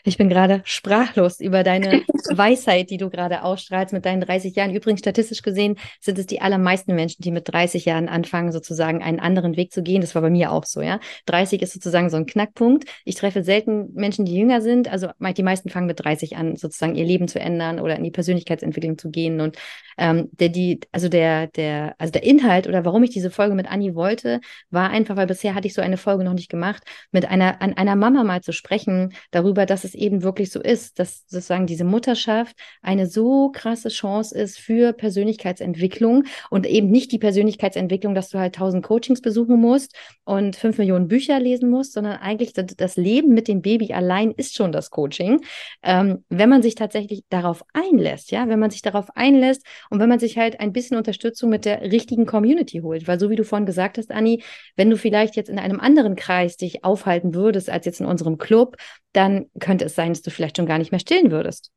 [0.04, 4.74] Ich bin gerade sprachlos über deine Weisheit, die du gerade ausstrahlst mit deinen 30 Jahren.
[4.74, 9.20] Übrigens, statistisch gesehen sind es die allermeisten Menschen, die mit 30 Jahren anfangen, sozusagen einen
[9.20, 10.00] anderen Weg zu gehen.
[10.00, 11.00] Das war bei mir auch so, ja.
[11.26, 12.84] 30 ist sozusagen so ein Knackpunkt.
[13.04, 14.88] Ich treffe selten Menschen, die jünger sind.
[14.88, 18.10] Also die meisten fangen mit 30 an, sozusagen ihr Leben zu ändern oder in die
[18.10, 19.40] Persönlichkeitsentwicklung zu gehen.
[19.40, 19.56] Und
[19.98, 23.70] ähm, der, die, also der, der, also der Inhalt oder warum ich diese Folge mit
[23.70, 26.82] Anni wollte, war einfach, weil bisher hatte ich so eine Folge noch nicht gemacht,
[27.12, 30.98] mit einer, an einer Mama mal zu sprechen, darüber, dass es eben wirklich so ist,
[30.98, 37.18] dass sozusagen diese Mutterschaft eine so krasse Chance ist für Persönlichkeitsentwicklung und eben nicht die
[37.18, 39.94] Persönlichkeitsentwicklung, dass du halt tausend Coachings besuchen musst
[40.24, 44.56] und fünf Millionen Bücher lesen musst, sondern eigentlich das Leben mit dem Baby allein ist
[44.56, 45.40] schon das Coaching.
[45.82, 50.08] Ähm, wenn man sich tatsächlich darauf einlässt, ja, wenn man sich darauf einlässt und wenn
[50.08, 53.44] man sich halt ein bisschen Unterstützung mit der richtigen Community holt, weil so wie du
[53.44, 54.42] vorhin gesagt hast, Anni,
[54.76, 58.38] wenn du vielleicht jetzt in einem anderen Kreis dich aufhalten würdest als jetzt in unserem
[58.38, 58.76] Club,
[59.12, 59.25] dann
[59.60, 61.70] könnte es sein, dass du vielleicht schon gar nicht mehr stillen würdest.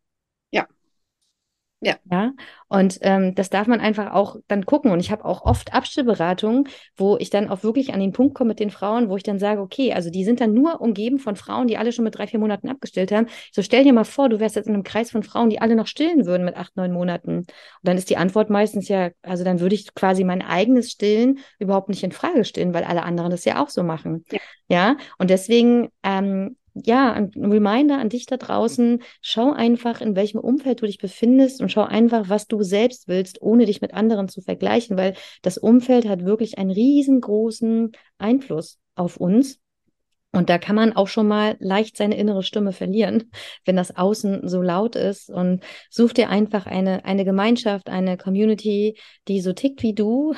[0.52, 0.68] Ja.
[1.82, 1.96] Ja.
[2.12, 2.34] Ja.
[2.68, 4.92] Und ähm, das darf man einfach auch dann gucken.
[4.92, 8.50] Und ich habe auch oft Abstillberatungen, wo ich dann auch wirklich an den Punkt komme
[8.50, 11.38] mit den Frauen, wo ich dann sage, okay, also die sind dann nur umgeben von
[11.38, 13.28] Frauen, die alle schon mit drei, vier Monaten abgestillt haben.
[13.54, 15.76] So stell dir mal vor, du wärst jetzt in einem Kreis von Frauen, die alle
[15.76, 17.38] noch stillen würden mit acht, neun Monaten.
[17.40, 17.48] Und
[17.84, 21.88] dann ist die Antwort meistens ja, also dann würde ich quasi mein eigenes Stillen überhaupt
[21.88, 24.26] nicht in Frage stellen, weil alle anderen das ja auch so machen.
[24.32, 24.40] Ja.
[24.68, 24.98] ja?
[25.18, 30.82] Und deswegen ähm, ja, ein Reminder an dich da draußen, schau einfach, in welchem Umfeld
[30.82, 34.42] du dich befindest und schau einfach, was du selbst willst, ohne dich mit anderen zu
[34.42, 39.60] vergleichen, weil das Umfeld hat wirklich einen riesengroßen Einfluss auf uns.
[40.32, 43.32] Und da kann man auch schon mal leicht seine innere Stimme verlieren,
[43.66, 45.30] wenn das Außen so laut ist.
[45.30, 50.36] Und such dir einfach eine, eine Gemeinschaft, eine Community, die so tickt wie du,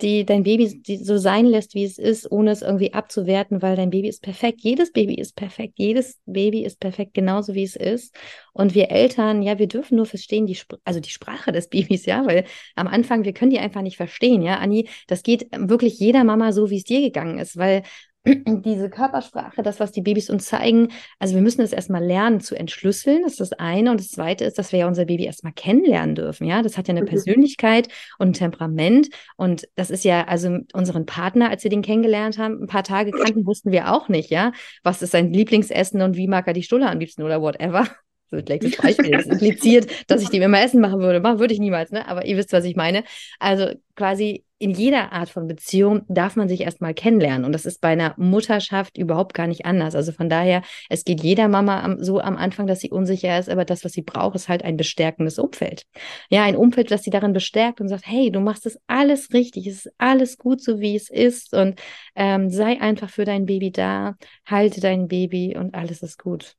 [0.00, 3.90] die dein Baby so sein lässt, wie es ist, ohne es irgendwie abzuwerten, weil dein
[3.90, 4.60] Baby ist perfekt.
[4.62, 5.74] Jedes Baby ist perfekt.
[5.76, 8.14] Jedes Baby ist perfekt, genauso wie es ist.
[8.52, 12.24] Und wir Eltern, ja, wir dürfen nur verstehen, die, also die Sprache des Babys, ja,
[12.26, 12.44] weil
[12.76, 16.52] am Anfang, wir können die einfach nicht verstehen, ja, Anni, das geht wirklich jeder Mama
[16.52, 17.82] so, wie es dir gegangen ist, weil
[18.26, 22.54] diese Körpersprache, das, was die Babys uns zeigen, also wir müssen es erstmal lernen zu
[22.54, 23.90] entschlüsseln, das ist das eine.
[23.90, 26.46] Und das zweite ist, dass wir ja unser Baby erstmal kennenlernen dürfen.
[26.46, 27.06] Ja, das hat ja eine mhm.
[27.06, 29.08] Persönlichkeit und ein Temperament.
[29.36, 33.12] Und das ist ja, also unseren Partner, als wir den kennengelernt haben, ein paar Tage
[33.12, 34.52] kannten, wussten wir auch nicht, ja,
[34.82, 37.86] was ist sein Lieblingsessen und wie mag er die Stulle am liebsten oder whatever.
[38.30, 39.10] so ein schlechtes Beispiel.
[39.12, 41.20] Das impliziert, dass ich dem immer Essen machen würde.
[41.20, 42.06] Machen würde ich niemals, ne?
[42.08, 43.04] Aber ihr wisst, was ich meine.
[43.38, 47.44] Also quasi in jeder Art von Beziehung darf man sich erstmal kennenlernen.
[47.44, 49.94] Und das ist bei einer Mutterschaft überhaupt gar nicht anders.
[49.94, 53.48] Also von daher, es geht jeder Mama am, so am Anfang, dass sie unsicher ist,
[53.48, 55.84] aber das, was sie braucht, ist halt ein bestärkendes Umfeld.
[56.28, 59.66] Ja, ein Umfeld, das sie darin bestärkt und sagt, hey, du machst es alles richtig,
[59.66, 61.80] es ist alles gut, so wie es ist und
[62.16, 66.56] ähm, sei einfach für dein Baby da, halte dein Baby und alles ist gut.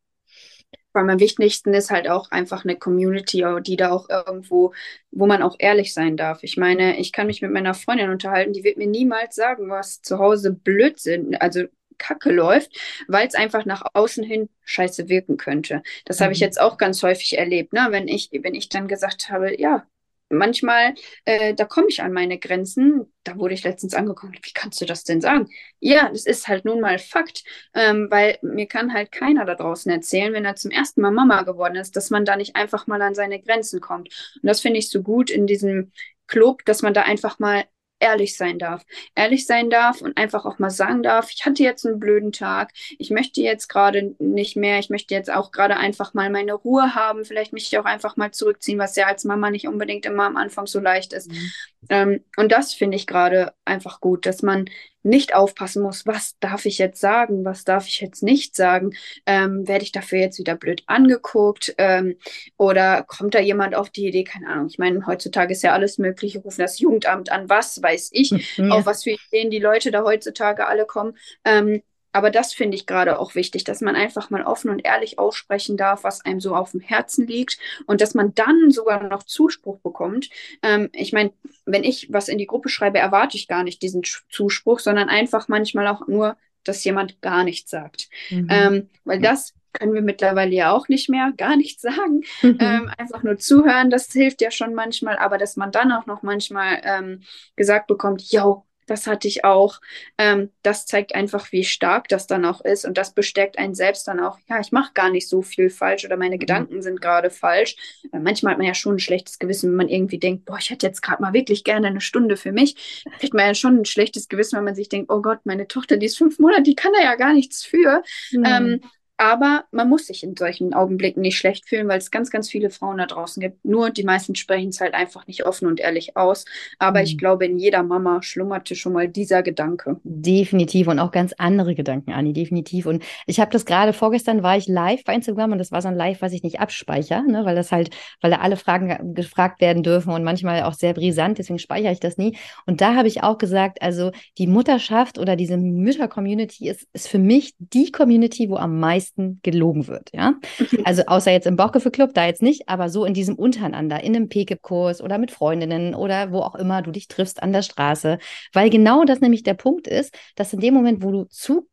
[0.94, 4.74] Allem am wichtigsten ist halt auch einfach eine Community, die da auch irgendwo,
[5.12, 6.44] wo man auch ehrlich sein darf.
[6.44, 10.02] Ich meine, ich kann mich mit meiner Freundin unterhalten, die wird mir niemals sagen, was
[10.02, 11.66] zu Hause Blödsinn, also
[12.00, 12.76] Kacke läuft,
[13.08, 15.84] weil es einfach nach außen hin scheiße wirken könnte.
[16.06, 16.24] Das mhm.
[16.24, 16.46] habe ich mhm.
[16.46, 17.88] jetzt auch ganz häufig erlebt, ne?
[17.92, 19.86] wenn ich, wenn ich dann gesagt habe, ja,
[20.30, 20.94] manchmal,
[21.26, 23.12] äh, da komme ich an meine Grenzen.
[23.24, 24.34] Da wurde ich letztens angekommen.
[24.42, 25.50] Wie kannst du das denn sagen?
[25.80, 29.92] Ja, das ist halt nun mal Fakt, ähm, weil mir kann halt keiner da draußen
[29.92, 33.02] erzählen, wenn er zum ersten Mal Mama geworden ist, dass man da nicht einfach mal
[33.02, 34.10] an seine Grenzen kommt.
[34.42, 35.92] Und das finde ich so gut in diesem
[36.28, 37.66] Club, dass man da einfach mal
[38.00, 38.84] ehrlich sein darf.
[39.16, 42.72] Ehrlich sein darf und einfach auch mal sagen darf, ich hatte jetzt einen blöden Tag,
[42.98, 46.96] ich möchte jetzt gerade nicht mehr, ich möchte jetzt auch gerade einfach mal meine Ruhe
[46.96, 50.38] haben, vielleicht mich auch einfach mal zurückziehen, was ja als Mama nicht unbedingt immer am
[50.38, 51.32] Anfang so leicht ist.
[51.32, 51.52] Mhm.
[51.90, 54.66] Ähm, und das finde ich gerade einfach gut, dass man
[55.04, 58.92] nicht aufpassen muss, was darf ich jetzt sagen, was darf ich jetzt nicht sagen,
[59.26, 62.16] ähm, werde ich dafür jetzt wieder blöd angeguckt ähm,
[62.58, 65.98] oder kommt da jemand auf die Idee, keine Ahnung, ich meine, heutzutage ist ja alles
[65.98, 68.70] möglich, rufen das Jugendamt an, was weiß ich, ja.
[68.70, 71.18] auf was für Ideen die Leute da heutzutage alle kommen.
[71.46, 71.82] Ähm,
[72.12, 75.78] aber das finde ich gerade auch wichtig, dass man einfach mal offen und ehrlich aussprechen
[75.78, 79.80] darf, was einem so auf dem Herzen liegt und dass man dann sogar noch Zuspruch
[79.80, 80.30] bekommt.
[80.64, 81.32] Ähm, ich meine,
[81.66, 85.48] wenn ich was in die Gruppe schreibe, erwarte ich gar nicht diesen Zuspruch, sondern einfach
[85.48, 88.10] manchmal auch nur, dass jemand gar nichts sagt.
[88.30, 88.48] Mhm.
[88.50, 92.24] Ähm, weil das können wir mittlerweile ja auch nicht mehr gar nichts sagen.
[92.42, 92.58] Mhm.
[92.70, 96.24] Ähm, einfach nur zuhören, das hilft ja schon manchmal, aber dass man dann auch noch
[96.24, 97.22] manchmal ähm,
[97.56, 99.80] gesagt bekommt, yo, das hatte ich auch.
[100.18, 102.86] Ähm, das zeigt einfach, wie stark das dann auch ist.
[102.86, 106.06] Und das bestärkt einen selbst dann auch, ja, ich mache gar nicht so viel falsch
[106.06, 106.40] oder meine mhm.
[106.40, 107.76] Gedanken sind gerade falsch.
[108.12, 110.70] Äh, manchmal hat man ja schon ein schlechtes Gewissen, wenn man irgendwie denkt, boah, ich
[110.70, 113.04] hätte jetzt gerade mal wirklich gerne eine Stunde für mich.
[113.20, 115.98] Kriegt man ja schon ein schlechtes Gewissen, wenn man sich denkt, oh Gott, meine Tochter,
[115.98, 118.04] die ist fünf Monate, die kann da ja gar nichts für.
[118.32, 118.44] Mhm.
[118.46, 118.82] Ähm,
[119.20, 122.70] aber man muss sich in solchen Augenblicken nicht schlecht fühlen, weil es ganz, ganz viele
[122.70, 123.66] Frauen da draußen gibt.
[123.66, 126.46] Nur die meisten sprechen es halt einfach nicht offen und ehrlich aus.
[126.80, 127.06] Aber mhm.
[127.06, 130.00] ich glaube, in jeder Mama schlummerte schon mal dieser Gedanke.
[130.06, 132.86] Definitiv und auch ganz andere Gedanken, Anni, definitiv.
[132.86, 135.90] Und ich habe das gerade vorgestern, war ich live bei Instagram und das war so
[135.90, 137.90] ein Live, was ich nicht abspeichere, ne, weil das halt,
[138.22, 142.00] weil da alle Fragen gefragt werden dürfen und manchmal auch sehr brisant, deswegen speichere ich
[142.00, 142.38] das nie.
[142.66, 147.20] Und da habe ich auch gesagt, also die Mutterschaft oder diese Mütter-Community ist, ist für
[147.20, 150.36] mich die Community, wo am meisten meisten gelogen wird, ja.
[150.84, 154.30] Also außer jetzt im Bauchgefühlclub, da jetzt nicht, aber so in diesem Untereinander, in einem
[154.30, 158.20] PKIP-Kurs oder mit Freundinnen oder wo auch immer du dich triffst an der Straße,
[158.54, 161.28] weil genau das nämlich der Punkt ist, dass in dem Moment, wo du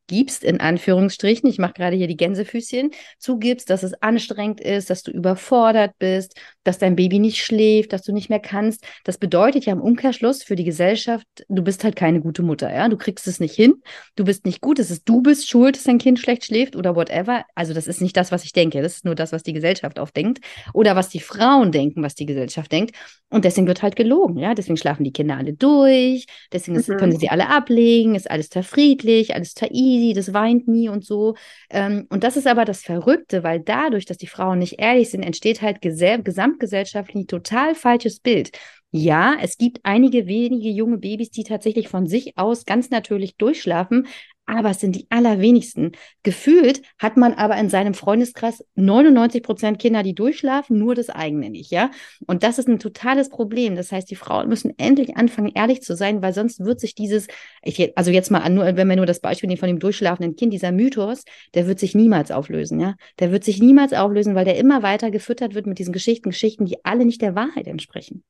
[0.09, 5.03] zugibst, in Anführungsstrichen, ich mache gerade hier die Gänsefüßchen, zugibst, dass es anstrengend ist, dass
[5.03, 9.67] du überfordert bist, dass dein Baby nicht schläft, dass du nicht mehr kannst, das bedeutet
[9.67, 13.27] ja im Umkehrschluss für die Gesellschaft, du bist halt keine gute Mutter, ja, du kriegst
[13.27, 13.75] es nicht hin,
[14.17, 16.97] du bist nicht gut, es ist du bist schuld, dass dein Kind schlecht schläft oder
[16.97, 17.45] whatever.
[17.55, 18.83] Also das ist nicht das, was ich denke.
[18.83, 20.41] Das ist nur das, was die Gesellschaft oft denkt.
[20.73, 22.97] Oder was die Frauen denken, was die Gesellschaft denkt.
[23.29, 24.55] Und deswegen wird halt gelogen, ja.
[24.55, 26.27] Deswegen schlafen die Kinder alle durch.
[26.53, 26.97] Deswegen mhm.
[26.97, 28.15] können sie sie alle ablegen.
[28.15, 29.96] Ist alles total friedlich, alles total easy.
[30.15, 31.35] Das weint nie und so.
[31.71, 35.23] Ähm, und das ist aber das Verrückte, weil dadurch, dass die Frauen nicht ehrlich sind,
[35.23, 38.51] entsteht halt gesamtgesellschaftlich ein total falsches Bild.
[38.93, 44.07] Ja, es gibt einige wenige junge Babys, die tatsächlich von sich aus ganz natürlich durchschlafen,
[44.47, 45.93] aber es sind die allerwenigsten.
[46.23, 51.51] Gefühlt hat man aber in seinem Freundeskreis 99 Prozent Kinder, die durchschlafen, nur das eigene
[51.51, 51.91] nicht, ja.
[52.27, 53.77] Und das ist ein totales Problem.
[53.77, 57.27] Das heißt, die Frauen müssen endlich anfangen, ehrlich zu sein, weil sonst wird sich dieses,
[57.63, 60.37] ich, also jetzt mal an, nur, wenn wir nur das Beispiel nehmen von dem durchschlafenden
[60.37, 62.95] Kind, dieser Mythos, der wird sich niemals auflösen, ja.
[63.19, 66.67] Der wird sich niemals auflösen, weil der immer weiter gefüttert wird mit diesen Geschichten, Geschichten,
[66.67, 68.23] die alle nicht der Wahrheit entsprechen.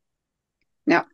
[0.86, 1.04] Ja,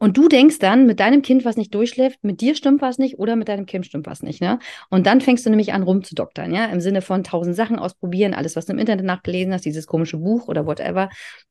[0.00, 3.18] und du denkst dann, mit deinem Kind, was nicht durchschläft, mit dir stimmt was nicht
[3.18, 4.58] oder mit deinem Kind stimmt was nicht, ne?
[4.88, 6.64] Und dann fängst du nämlich an rumzudoktern, ja?
[6.64, 10.16] Im Sinne von tausend Sachen ausprobieren, alles, was du im Internet nachgelesen hast, dieses komische
[10.16, 11.10] Buch oder whatever.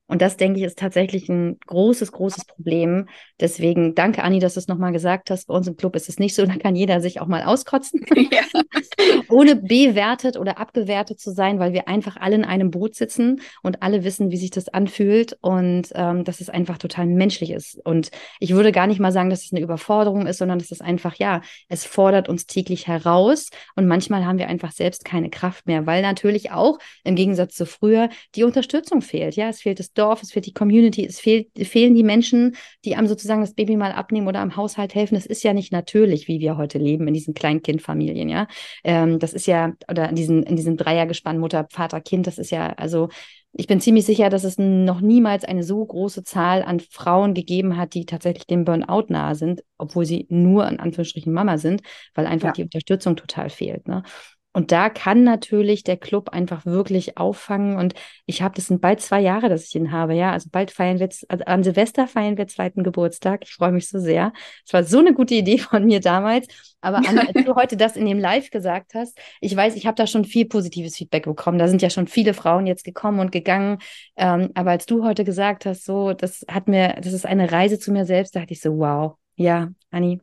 [0.10, 3.08] Und das, denke ich, ist tatsächlich ein großes, großes Problem.
[3.40, 5.46] Deswegen danke, Anni, dass du es nochmal gesagt hast.
[5.46, 8.04] Bei uns im Club ist es nicht so, da kann jeder sich auch mal auskotzen,
[8.32, 8.42] ja.
[9.30, 13.84] ohne bewertet oder abgewertet zu sein, weil wir einfach alle in einem Boot sitzen und
[13.84, 17.80] alle wissen, wie sich das anfühlt und ähm, dass es einfach total menschlich ist.
[17.86, 18.10] Und
[18.40, 21.42] ich würde gar nicht mal sagen, dass es eine Überforderung ist, sondern es einfach, ja,
[21.68, 26.02] es fordert uns täglich heraus und manchmal haben wir einfach selbst keine Kraft mehr, weil
[26.02, 29.36] natürlich auch im Gegensatz zu früher die Unterstützung fehlt.
[29.36, 32.96] Ja, es fehlt das Dorf, es fehlt die Community, es fehlt, fehlen die Menschen, die
[32.96, 35.16] am sozusagen das Baby mal abnehmen oder am Haushalt helfen.
[35.16, 38.48] Das ist ja nicht natürlich, wie wir heute leben in diesen Kleinkindfamilien, ja.
[38.84, 42.52] Ähm, das ist ja, oder in diesen, in diesen Dreiergespann Mutter, Vater, Kind, das ist
[42.52, 43.10] ja, also
[43.54, 47.78] ich bin ziemlich sicher, dass es noch niemals eine so große Zahl an Frauen gegeben
[47.78, 51.82] hat, die tatsächlich dem Burnout nahe sind, obwohl sie nur in Anführungsstrichen Mama sind,
[52.14, 52.54] weil einfach ja.
[52.54, 53.88] die Unterstützung total fehlt.
[53.88, 54.04] Ne?
[54.52, 57.78] Und da kann natürlich der Club einfach wirklich auffangen.
[57.78, 57.94] Und
[58.26, 60.32] ich habe, das sind bald zwei Jahre, dass ich ihn habe, ja.
[60.32, 63.42] Also bald feiern wir, also an Silvester feiern wir zweiten Geburtstag.
[63.44, 64.34] Ich freue mich so sehr.
[64.66, 66.48] Es war so eine gute Idee von mir damals.
[66.82, 69.96] Aber Anna, als du heute das in dem Live gesagt hast, ich weiß, ich habe
[69.96, 71.60] da schon viel positives Feedback bekommen.
[71.60, 73.78] Da sind ja schon viele Frauen jetzt gekommen und gegangen.
[74.16, 77.78] Ähm, aber als du heute gesagt hast, so, das hat mir, das ist eine Reise
[77.78, 80.20] zu mir selbst, da dachte ich so, wow, ja, Anni.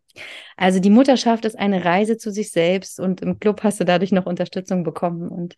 [0.56, 4.12] Also die Mutterschaft ist eine Reise zu sich selbst und im Club hast du dadurch
[4.12, 5.28] noch Unterstützung bekommen.
[5.28, 5.56] Und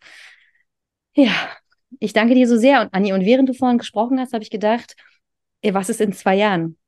[1.15, 1.31] ja,
[1.99, 2.81] ich danke dir so sehr.
[2.81, 4.95] Und Anni, und während du vorhin gesprochen hast, habe ich gedacht,
[5.61, 6.78] ey, was ist in zwei Jahren?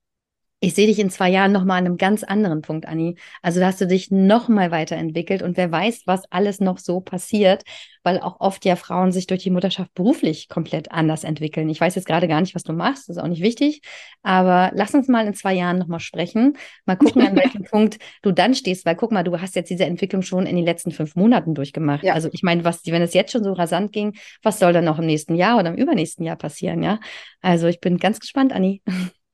[0.63, 3.15] Ich sehe dich in zwei Jahren nochmal an einem ganz anderen Punkt, Anni.
[3.41, 7.63] Also da hast du dich nochmal weiterentwickelt und wer weiß, was alles noch so passiert,
[8.03, 11.67] weil auch oft ja Frauen sich durch die Mutterschaft beruflich komplett anders entwickeln.
[11.67, 13.81] Ich weiß jetzt gerade gar nicht, was du machst, das ist auch nicht wichtig,
[14.21, 18.31] aber lass uns mal in zwei Jahren nochmal sprechen, mal gucken, an welchem Punkt du
[18.31, 21.15] dann stehst, weil guck mal, du hast jetzt diese Entwicklung schon in den letzten fünf
[21.15, 22.03] Monaten durchgemacht.
[22.03, 22.13] Ja.
[22.13, 24.99] Also ich meine, was, wenn es jetzt schon so rasant ging, was soll dann noch
[24.99, 26.99] im nächsten Jahr oder im übernächsten Jahr passieren, ja?
[27.41, 28.83] Also ich bin ganz gespannt, Anni.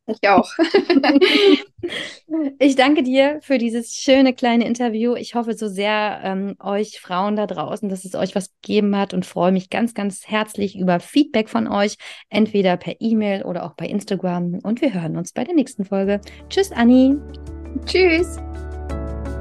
[0.07, 0.49] Ich auch.
[2.59, 5.15] ich danke dir für dieses schöne kleine Interview.
[5.15, 9.13] Ich hoffe so sehr ähm, euch Frauen da draußen, dass es euch was gegeben hat
[9.13, 11.97] und freue mich ganz, ganz herzlich über Feedback von euch,
[12.29, 14.59] entweder per E-Mail oder auch bei Instagram.
[14.63, 16.21] Und wir hören uns bei der nächsten Folge.
[16.49, 17.17] Tschüss, Anni.
[17.85, 18.37] Tschüss.